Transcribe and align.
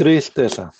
Tristeza. 0.00 0.72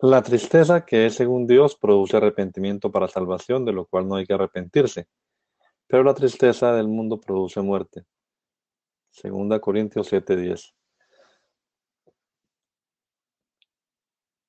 La 0.00 0.20
tristeza 0.20 0.84
que 0.84 1.06
es 1.06 1.14
según 1.14 1.46
Dios 1.46 1.76
produce 1.76 2.18
arrepentimiento 2.18 2.92
para 2.92 3.08
salvación, 3.08 3.64
de 3.64 3.72
lo 3.72 3.86
cual 3.86 4.06
no 4.06 4.16
hay 4.16 4.26
que 4.26 4.34
arrepentirse. 4.34 5.08
Pero 5.86 6.04
la 6.04 6.12
tristeza 6.12 6.74
del 6.74 6.88
mundo 6.88 7.18
produce 7.18 7.62
muerte. 7.62 8.04
Segunda 9.08 9.60
Corintios 9.60 10.12
7:10. 10.12 10.74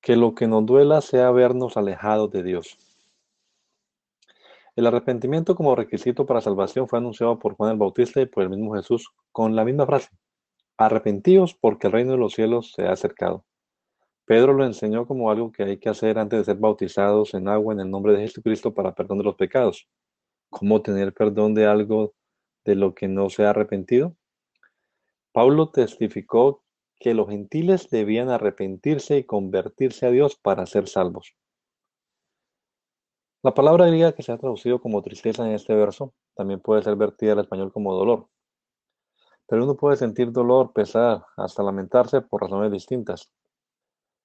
Que 0.02 0.14
lo 0.14 0.34
que 0.34 0.46
nos 0.46 0.66
duela 0.66 1.00
sea 1.00 1.30
vernos 1.30 1.78
alejados 1.78 2.30
de 2.30 2.42
Dios. 2.42 2.76
El 4.76 4.86
arrepentimiento 4.86 5.54
como 5.54 5.74
requisito 5.74 6.26
para 6.26 6.42
salvación 6.42 6.86
fue 6.86 6.98
anunciado 6.98 7.38
por 7.38 7.54
Juan 7.54 7.72
el 7.72 7.78
Bautista 7.78 8.20
y 8.20 8.26
por 8.26 8.42
el 8.42 8.50
mismo 8.50 8.74
Jesús 8.74 9.08
con 9.32 9.56
la 9.56 9.64
misma 9.64 9.86
frase. 9.86 10.10
Arrepentíos 10.80 11.52
porque 11.52 11.88
el 11.88 11.92
reino 11.92 12.12
de 12.12 12.16
los 12.16 12.32
cielos 12.32 12.72
se 12.72 12.84
ha 12.84 12.92
acercado. 12.92 13.44
Pedro 14.24 14.54
lo 14.54 14.64
enseñó 14.64 15.06
como 15.06 15.30
algo 15.30 15.52
que 15.52 15.62
hay 15.62 15.76
que 15.76 15.90
hacer 15.90 16.18
antes 16.18 16.38
de 16.38 16.44
ser 16.46 16.56
bautizados 16.56 17.34
en 17.34 17.48
agua 17.48 17.74
en 17.74 17.80
el 17.80 17.90
nombre 17.90 18.14
de 18.14 18.22
Jesucristo 18.22 18.72
para 18.72 18.94
perdón 18.94 19.18
de 19.18 19.24
los 19.24 19.34
pecados. 19.34 19.90
¿Cómo 20.48 20.80
tener 20.80 21.12
perdón 21.12 21.52
de 21.52 21.66
algo 21.66 22.14
de 22.64 22.76
lo 22.76 22.94
que 22.94 23.08
no 23.08 23.28
se 23.28 23.44
ha 23.44 23.50
arrepentido? 23.50 24.16
Pablo 25.32 25.68
testificó 25.68 26.64
que 26.98 27.12
los 27.12 27.28
gentiles 27.28 27.90
debían 27.90 28.30
arrepentirse 28.30 29.18
y 29.18 29.24
convertirse 29.24 30.06
a 30.06 30.10
Dios 30.10 30.34
para 30.36 30.64
ser 30.64 30.88
salvos. 30.88 31.36
La 33.42 33.52
palabra 33.52 33.86
griega 33.86 34.12
que 34.12 34.22
se 34.22 34.32
ha 34.32 34.38
traducido 34.38 34.80
como 34.80 35.02
tristeza 35.02 35.46
en 35.46 35.52
este 35.52 35.74
verso 35.74 36.14
también 36.34 36.60
puede 36.60 36.82
ser 36.82 36.96
vertida 36.96 37.32
al 37.32 37.40
español 37.40 37.70
como 37.70 37.94
dolor. 37.94 38.28
Pero 39.50 39.64
uno 39.64 39.74
puede 39.74 39.96
sentir 39.96 40.30
dolor, 40.30 40.72
pesar, 40.72 41.26
hasta 41.36 41.64
lamentarse 41.64 42.20
por 42.20 42.40
razones 42.40 42.70
distintas. 42.70 43.32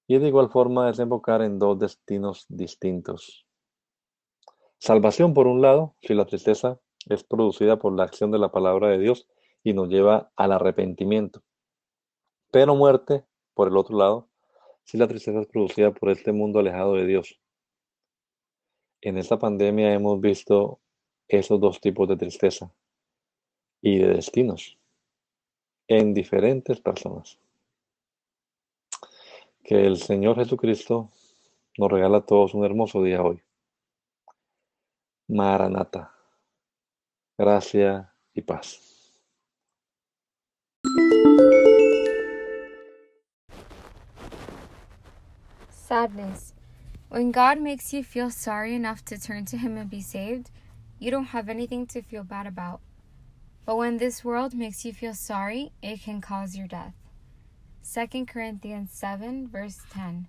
Y 0.05 0.19
de 0.19 0.27
igual 0.27 0.51
forma 0.51 0.85
desembocar 0.85 1.41
en 1.41 1.57
dos 1.57 1.79
destinos 1.79 2.45
distintos. 2.47 3.47
Salvación, 4.77 5.33
por 5.33 5.47
un 5.47 5.63
lado, 5.63 5.95
si 6.03 6.13
la 6.13 6.25
tristeza 6.25 6.79
es 7.09 7.23
producida 7.23 7.79
por 7.79 7.95
la 7.97 8.03
acción 8.03 8.29
de 8.29 8.37
la 8.37 8.51
palabra 8.51 8.89
de 8.89 8.99
Dios 8.99 9.27
y 9.63 9.73
nos 9.73 9.89
lleva 9.89 10.31
al 10.35 10.51
arrepentimiento. 10.51 11.41
Pero 12.51 12.75
muerte, 12.75 13.25
por 13.55 13.69
el 13.69 13.77
otro 13.77 13.97
lado, 13.97 14.29
si 14.83 14.99
la 14.99 15.07
tristeza 15.07 15.39
es 15.39 15.47
producida 15.47 15.91
por 15.91 16.11
este 16.11 16.33
mundo 16.33 16.59
alejado 16.59 16.93
de 16.93 17.07
Dios. 17.07 17.39
En 19.01 19.17
esta 19.17 19.39
pandemia 19.39 19.91
hemos 19.91 20.21
visto 20.21 20.81
esos 21.27 21.59
dos 21.59 21.81
tipos 21.81 22.07
de 22.07 22.15
tristeza 22.15 22.71
y 23.81 23.97
de 23.97 24.09
destinos 24.09 24.77
en 25.87 26.13
diferentes 26.13 26.79
personas. 26.79 27.39
Que 29.63 29.85
el 29.85 29.97
Señor 29.97 30.35
Jesucristo 30.37 31.09
nos 31.77 31.91
regala 31.91 32.21
todos 32.21 32.53
un 32.53 32.65
hermoso 32.65 33.03
día 33.03 33.21
hoy. 33.21 33.41
Maranata. 35.27 36.13
Gracia 37.37 38.13
y 38.33 38.41
paz. 38.41 38.79
Sadness. 45.69 46.53
When 47.09 47.31
God 47.31 47.59
makes 47.59 47.93
you 47.93 48.03
feel 48.03 48.29
sorry 48.29 48.73
enough 48.73 49.03
to 49.05 49.17
turn 49.17 49.45
to 49.45 49.57
Him 49.57 49.77
and 49.77 49.89
be 49.89 50.01
saved, 50.01 50.49
you 50.99 51.11
don't 51.11 51.27
have 51.27 51.49
anything 51.49 51.85
to 51.87 52.01
feel 52.01 52.23
bad 52.23 52.47
about. 52.47 52.81
But 53.65 53.77
when 53.77 53.97
this 53.97 54.23
world 54.23 54.53
makes 54.53 54.85
you 54.85 54.93
feel 54.93 55.15
sorry, 55.15 55.71
it 55.81 56.01
can 56.01 56.21
cause 56.21 56.55
your 56.55 56.67
death. 56.67 56.93
2 57.91 58.25
Corinthians 58.25 58.91
7, 58.91 59.47
verse 59.47 59.79
10. 59.91 60.27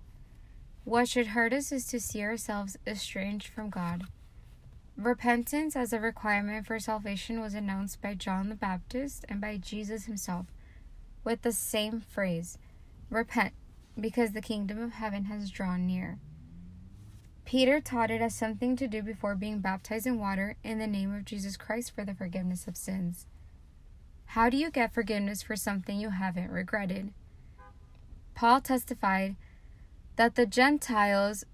What 0.83 1.07
should 1.07 1.27
hurt 1.27 1.53
us 1.53 1.71
is 1.71 1.85
to 1.87 1.99
see 1.99 2.21
ourselves 2.21 2.77
estranged 2.87 3.47
from 3.47 3.69
God. 3.69 4.05
Repentance 4.95 5.75
as 5.75 5.93
a 5.93 5.99
requirement 5.99 6.65
for 6.65 6.79
salvation 6.79 7.39
was 7.39 7.53
announced 7.53 8.01
by 8.01 8.15
John 8.15 8.49
the 8.49 8.55
Baptist 8.55 9.25
and 9.29 9.39
by 9.39 9.57
Jesus 9.57 10.05
himself 10.05 10.47
with 11.23 11.43
the 11.43 11.51
same 11.51 11.99
phrase 11.99 12.57
Repent, 13.09 13.53
because 13.99 14.31
the 14.31 14.41
kingdom 14.41 14.81
of 14.81 14.93
heaven 14.93 15.25
has 15.25 15.51
drawn 15.51 15.85
near. 15.85 16.17
Peter 17.47 17.79
taught 17.79 18.11
it 18.11 18.21
as 18.21 18.35
something 18.35 18.75
to 18.75 18.89
do 18.89 19.01
before 19.01 19.33
being 19.33 19.59
baptized 19.59 20.05
in 20.05 20.19
water 20.19 20.57
in 20.65 20.79
the 20.79 20.85
name 20.85 21.15
of 21.15 21.23
Jesus 21.23 21.55
Christ 21.55 21.95
for 21.95 22.03
the 22.03 22.13
forgiveness 22.13 22.67
of 22.67 22.75
sins. 22.75 23.25
How 24.25 24.49
do 24.49 24.57
you 24.57 24.69
get 24.69 24.93
forgiveness 24.93 25.43
for 25.43 25.55
something 25.55 25.97
you 25.97 26.09
haven't 26.09 26.51
regretted? 26.51 27.13
Paul 28.35 28.59
testified 28.59 29.37
that 30.17 30.35
the 30.35 30.45
Gentiles 30.45 31.45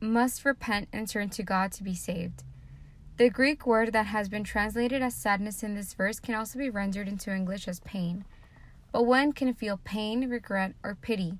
must 0.00 0.44
repent 0.44 0.88
and 0.92 1.08
turn 1.08 1.30
to 1.30 1.44
God 1.44 1.70
to 1.70 1.84
be 1.84 1.94
saved. 1.94 2.42
The 3.18 3.30
Greek 3.30 3.64
word 3.64 3.92
that 3.92 4.06
has 4.06 4.28
been 4.28 4.42
translated 4.42 5.00
as 5.00 5.14
sadness 5.14 5.62
in 5.62 5.76
this 5.76 5.94
verse 5.94 6.18
can 6.18 6.34
also 6.34 6.58
be 6.58 6.70
rendered 6.70 7.06
into 7.06 7.32
English 7.32 7.68
as 7.68 7.78
pain. 7.78 8.24
But 8.90 9.06
one 9.06 9.32
can 9.32 9.54
feel 9.54 9.78
pain, 9.84 10.28
regret, 10.28 10.74
or 10.82 10.96
pity 11.00 11.38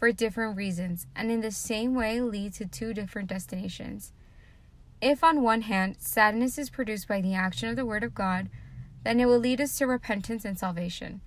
for 0.00 0.10
different 0.12 0.56
reasons, 0.56 1.06
and 1.14 1.30
in 1.30 1.42
the 1.42 1.50
same 1.50 1.94
way 1.94 2.22
lead 2.22 2.54
to 2.54 2.64
two 2.64 2.94
different 2.94 3.28
destinations. 3.28 4.14
If, 5.02 5.22
on 5.22 5.42
one 5.42 5.60
hand, 5.60 5.96
sadness 5.98 6.56
is 6.56 6.70
produced 6.70 7.06
by 7.06 7.20
the 7.20 7.34
action 7.34 7.68
of 7.68 7.76
the 7.76 7.84
Word 7.84 8.02
of 8.02 8.14
God, 8.14 8.48
then 9.04 9.20
it 9.20 9.26
will 9.26 9.38
lead 9.38 9.60
us 9.60 9.76
to 9.76 9.86
repentance 9.86 10.46
and 10.46 10.58
salvation. 10.58 11.20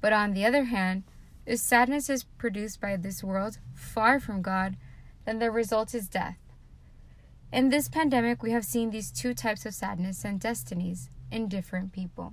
But 0.00 0.14
on 0.14 0.32
the 0.32 0.46
other 0.46 0.64
hand, 0.64 1.04
if 1.44 1.58
sadness 1.60 2.08
is 2.08 2.24
produced 2.24 2.80
by 2.80 2.96
this 2.96 3.22
world 3.22 3.58
far 3.74 4.18
from 4.18 4.40
God, 4.40 4.78
then 5.26 5.38
the 5.38 5.50
result 5.50 5.94
is 5.94 6.08
death. 6.08 6.38
In 7.52 7.68
this 7.68 7.88
pandemic, 7.90 8.42
we 8.42 8.52
have 8.52 8.64
seen 8.64 8.90
these 8.90 9.12
two 9.12 9.34
types 9.34 9.66
of 9.66 9.74
sadness 9.74 10.24
and 10.24 10.40
destinies 10.40 11.10
in 11.30 11.48
different 11.48 11.92
people. 11.92 12.32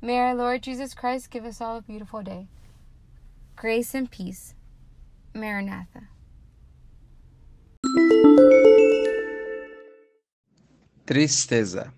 May 0.00 0.18
our 0.18 0.34
Lord 0.34 0.62
Jesus 0.62 0.94
Christ 0.94 1.30
give 1.30 1.44
us 1.44 1.60
all 1.60 1.76
a 1.76 1.82
beautiful 1.82 2.22
day. 2.22 2.48
Grace 3.62 3.94
and 3.94 4.06
peace. 4.06 4.56
Maranatha. 5.34 6.08
Tristeza. 11.04 11.92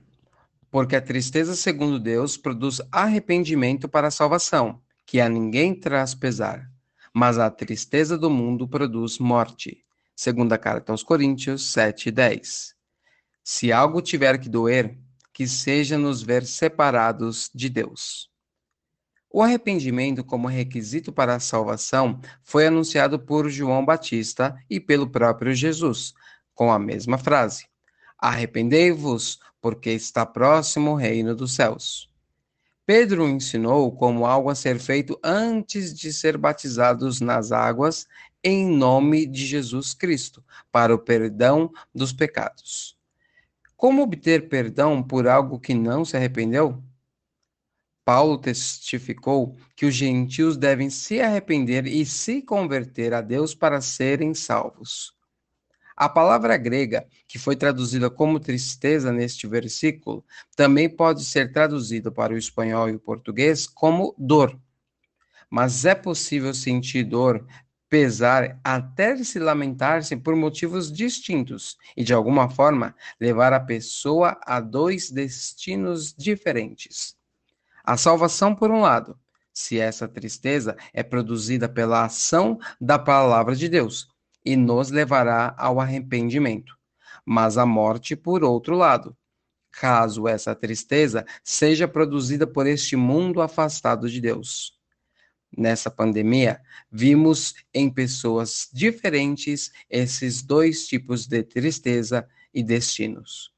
Porque 0.73 0.97
a 0.97 1.01
tristeza, 1.01 1.55
segundo 1.55 2.01
Deus, 2.01 2.37
produz 2.37 2.81
arrependimento 2.91 3.89
para 3.89 4.09
a 4.09 4.11
salvação, 4.11 4.83
que 5.07 5.21
a 5.21 5.29
ninguém 5.29 5.73
traz 5.73 6.17
pesar. 6.17 6.69
Mas 7.15 7.39
a 7.39 7.49
tristeza 7.49 8.19
do 8.19 8.29
mundo 8.29 8.67
produz 8.67 9.21
morte. 9.21 9.85
Segunda 10.17 10.59
carta 10.59 10.91
aos 10.91 11.05
Coríntios 11.05 11.73
7:10. 11.73 12.75
Se 13.45 13.71
algo 13.71 14.03
tiver 14.03 14.37
que 14.41 14.49
doer, 14.49 14.99
que 15.33 15.47
seja 15.47 15.97
nos 15.97 16.25
ver 16.25 16.45
separados 16.45 17.49
de 17.55 17.69
Deus. 17.69 18.32
O 19.35 19.41
arrependimento 19.41 20.23
como 20.23 20.47
requisito 20.47 21.11
para 21.11 21.35
a 21.35 21.41
salvação 21.41 22.21
foi 22.43 22.67
anunciado 22.67 23.19
por 23.19 23.49
João 23.49 23.83
Batista 23.83 24.55
e 24.69 24.79
pelo 24.79 25.09
próprio 25.09 25.55
Jesus, 25.55 26.13
com 26.55 26.71
a 26.71 26.79
mesma 26.79 27.17
frase: 27.17 27.67
Arrependei-vos, 28.19 29.41
porque 29.59 29.89
está 29.89 30.27
próximo 30.27 30.91
o 30.91 30.97
reino 30.97 31.35
dos 31.35 31.55
céus. 31.55 32.13
Pedro 32.85 33.27
ensinou 33.27 33.91
como 33.93 34.27
algo 34.27 34.51
a 34.51 34.55
ser 34.55 34.79
feito 34.79 35.19
antes 35.25 35.95
de 35.95 36.13
ser 36.13 36.37
batizados 36.37 37.23
nas 37.23 37.53
águas 37.53 38.07
em 38.45 38.67
nome 38.67 39.25
de 39.25 39.47
Jesus 39.47 39.95
Cristo, 39.95 40.45
para 40.71 40.95
o 40.95 40.99
perdão 40.99 41.73
dos 41.95 42.13
pecados. 42.13 42.99
Como 43.77 44.03
obter 44.03 44.51
perdão 44.51 45.03
por 45.03 45.27
algo 45.27 45.59
que 45.59 45.73
não 45.73 46.05
se 46.05 46.19
arrependeu? 46.19 46.83
Paulo 48.05 48.37
testificou 48.37 49.57
que 49.77 49.87
os 49.87 49.95
gentios 49.95 50.57
devem 50.57 50.91
se 50.91 51.21
arrepender 51.21 51.87
e 51.87 52.05
se 52.05 52.43
converter 52.43 53.15
a 53.15 53.21
Deus 53.21 53.55
para 53.55 53.81
serem 53.81 54.35
salvos. 54.35 55.15
A 55.97 56.09
palavra 56.09 56.57
grega, 56.57 57.07
que 57.29 57.39
foi 57.39 57.55
traduzida 57.55 58.11
como 58.11 58.41
tristeza 58.41 59.13
neste 59.13 59.47
versículo, 59.47 60.25
também 60.57 60.89
pode 60.89 61.25
ser 61.25 61.53
traduzida 61.53 62.11
para 62.11 62.35
o 62.35 62.37
espanhol 62.37 62.89
e 62.89 62.95
o 62.95 62.99
português 62.99 63.69
como 63.69 64.15
dor. 64.19 64.59
Mas 65.49 65.85
é 65.85 65.95
possível 65.95 66.53
sentir 66.55 67.05
dor, 67.05 67.47
pesar, 67.89 68.59
até 68.65 69.23
se 69.23 69.39
lamentar-se 69.39 70.17
por 70.17 70.35
motivos 70.35 70.91
distintos 70.91 71.77
e, 71.97 72.03
de 72.03 72.13
alguma 72.13 72.51
forma, 72.51 72.97
levar 73.21 73.53
a 73.53 73.61
pessoa 73.61 74.41
a 74.45 74.59
dois 74.59 75.11
destinos 75.11 76.13
diferentes. 76.13 77.22
A 77.85 77.97
salvação, 77.97 78.55
por 78.55 78.71
um 78.71 78.81
lado, 78.81 79.19
se 79.53 79.79
essa 79.79 80.09
tristeza 80.09 80.77
é 80.93 81.03
produzida 81.03 81.69
pela 81.69 82.05
ação 82.05 82.59
da 82.81 82.99
palavra 82.99 83.55
de 83.55 83.69
Deus 83.69 84.09
e 84.45 84.57
nos 84.57 84.91
levará 84.91 85.55
ao 85.59 85.81
arrependimento. 85.81 86.77
Mas 87.25 87.59
a 87.59 87.67
morte, 87.67 88.17
por 88.17 88.43
outro 88.43 88.77
lado, 88.77 89.17
caso 89.71 90.29
essa 90.29 90.55
tristeza 90.55 91.25
seja 91.43 91.89
produzida 91.89 92.47
por 92.47 92.67
este 92.67 92.97
mundo 92.97 93.41
afastado 93.41 94.09
de 94.09 94.21
Deus. 94.21 94.79
Nessa 95.57 95.91
pandemia, 95.91 96.61
vimos 96.91 97.55
em 97.75 97.91
pessoas 97.91 98.69
diferentes 98.73 99.71
esses 99.89 100.43
dois 100.43 100.87
tipos 100.87 101.27
de 101.27 101.43
tristeza 101.43 102.27
e 102.55 102.63
destinos. 102.63 103.53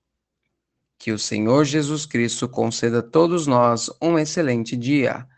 Que 1.05 1.13
o 1.13 1.19
Senhor 1.19 1.67
Jesus 1.67 2.07
Cristo 2.07 2.49
conceda 2.49 3.01
a 3.01 3.03
todos 3.03 3.47
nós 3.47 3.91
um 4.01 4.19
excelente 4.19 4.75
dia. 4.75 5.29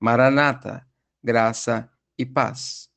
Maranata, 0.00 0.86
graça 1.22 1.86
e 2.18 2.24
paz. 2.24 2.88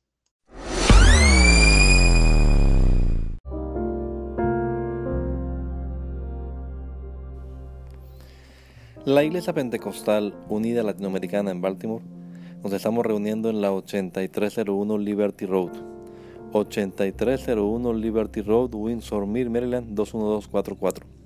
La 9.04 9.22
Iglesia 9.22 9.52
Pentecostal 9.52 10.32
Unida 10.48 10.82
Latinoamericana 10.82 11.50
en 11.50 11.60
Baltimore 11.60 12.02
nos 12.62 12.72
estamos 12.72 13.04
reuniendo 13.04 13.50
en 13.50 13.60
la 13.60 13.72
8301 13.72 14.96
Liberty 14.96 15.44
Road. 15.44 15.72
8301 16.54 17.92
Liberty 17.92 18.40
Road, 18.40 18.74
Windsor 18.74 19.26
Mill, 19.26 19.50
Maryland 19.50 19.94
21244. 19.94 21.25